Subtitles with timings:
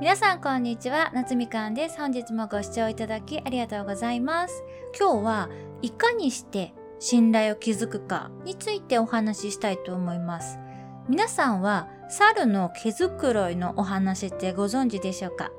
[0.00, 1.98] 皆さんこんにちは、夏みかんです。
[1.98, 4.64] 本日もご視聴いただきありがとうございます。
[4.98, 5.48] 今日は
[5.82, 10.58] いかにして信頼を築くかについてお話ししたいと思います。
[11.08, 15.52] 皆さんは猿の毛づくろいのお話ってご存知でしょうか？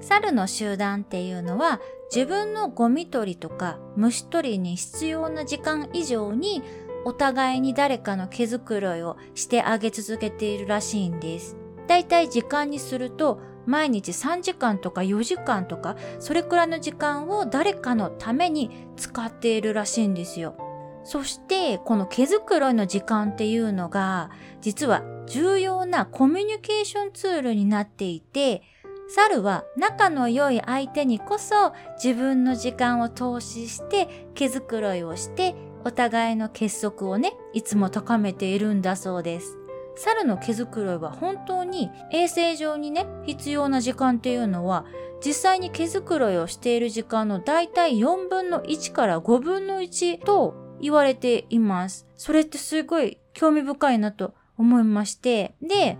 [0.00, 1.80] 猿の集団っていうのは
[2.14, 6.62] 自分のゴミ取りとか虫取りに必要な時間以上に
[7.06, 11.56] お互いに誰かの毛づくろいをしてあげ続けているらしいんです。
[11.90, 20.54] だいたい時間にすると毎日3時間とか4時間とかそれくらいの時間を誰かのために使っているらしいんですよ。
[21.02, 28.62] そしてこの毛づくろいの時間っていうのが実は重要なコミュニケーションツールになっていて
[29.08, 39.59] 猿は仲の良い相手にこそ自分の時間を投資して毛づくろいをしてお互いの結束をね、いつも高めているんだそうです。
[39.96, 44.84] 猿の毛づくろいは本当に衛生上にね、必要な時間っていうのは
[45.24, 52.06] 実際に毛づくろいをしている時間のだいたい4分の1から5分の1と言われています。
[52.16, 55.54] それってすごい興味深いなと思いまして。
[55.60, 55.98] で、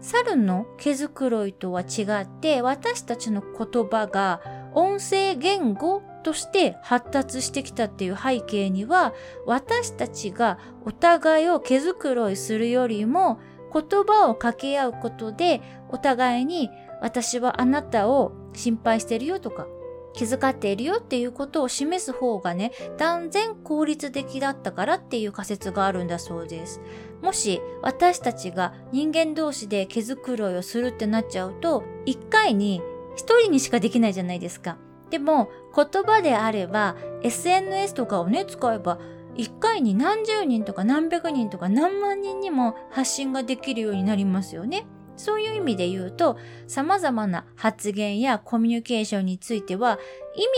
[0.00, 4.40] 猿の毛づくろいとは違って私たちの言葉が
[4.74, 9.14] 音声言語として発達してきたっていう背景には
[9.46, 13.38] 私たちがお互いを毛づくろいするよりも
[13.72, 19.66] 言葉を掛け合うことでお互いに私はあなたを心配してるよとか
[20.14, 26.80] 気遣っているよっていうことを示す方がね、断然効率的だったからっていう仮説があるんだそうです。
[27.20, 32.80] もし私たちが人間同士で毛づくろいをするってなっちゃうと、一回に
[33.16, 34.78] 一人にしかできないじゃないですか。
[35.14, 38.98] でも言葉であれば SNS とかをね、使えば
[39.36, 44.88] 一回に何十人とか何百人とか何万人にも発信ができるようになりますよね。
[45.14, 50.00] そういう意味で言うと、様々な発言やコミュニケーションについては、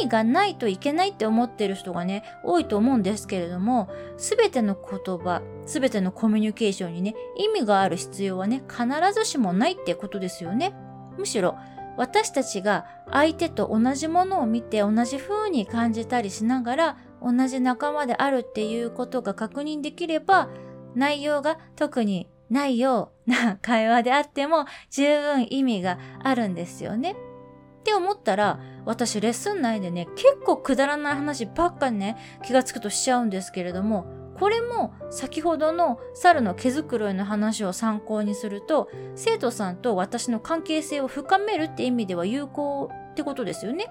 [0.00, 10.74] 意味がないといけないって思ってる人がね、多いと思うんですけれども、すべての言葉、すべてのコミュニケーションにね、意味がある必要はね、必ずしもないってことですよね。
[11.18, 11.56] むしろ、
[11.96, 20.48] 私たちが相手と同じものを見て同じ風に感じたりしながら、同じ仲間であるっていうことが確認できれば、
[20.94, 27.16] 内容が特にないような会話であっても十分意味があるんですよね。
[27.80, 34.06] って思ったら、私レッスン内でね、結構くだらない話ばっかにね、気がつくとしちゃうんですけれども、
[34.38, 43.86] これも先ほどの猿の毛づくろいの話を参考にすると、生徒さんと私の関係性を深めるって意味では有効ってことですよね。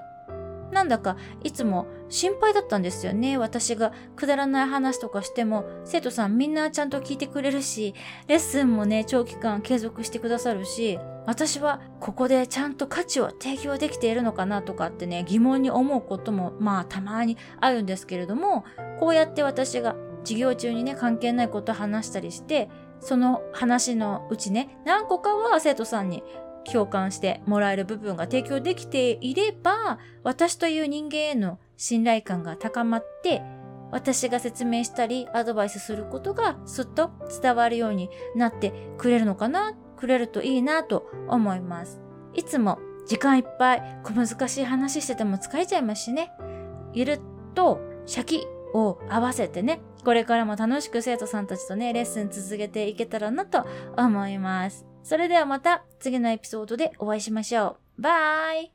[0.71, 3.37] なんだかいつも心配だったんですよね。
[3.37, 7.95] 私がくだらない話とかしても、生徒さんみんなちゃんと聞いてくれるし、
[8.27, 18.65] レッスンもね、長期間継続してくださるし、私はここでちゃんと価値を提供できているのかなとかってね、疑問に思うこともまあたまにあるんですけれども、
[18.99, 19.95] こうやって私が
[20.25, 22.69] 授業中にね、関係ないこと話したりして、
[22.99, 26.23] その話のうちね、何個かは生徒さんに
[26.71, 33.41] 共感してもらえる部分が提供できていれば、私という人間への信頼感が高まって、
[33.91, 37.11] 私が説明したりアドバイスすることがすっと
[37.41, 42.01] 伝わるようになってくれるのかな、くれるといいなと思います。
[42.33, 46.31] いつも時間いっぱい小難しい話してても疲れちゃいますしね。
[46.93, 47.19] ゆるっ
[47.53, 53.65] とシャキを合わせてね、これからも楽しく生徒さんたちとね、レッスン続けていけたらなと
[53.97, 54.85] 思います。
[55.03, 58.01] それではまた次のエピソードでお会いしましょう。
[58.01, 58.73] バイ